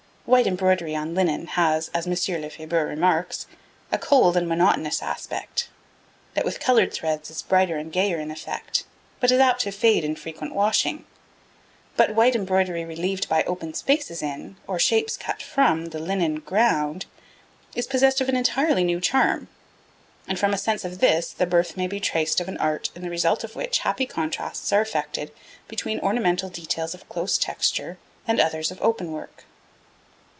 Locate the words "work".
29.11-29.43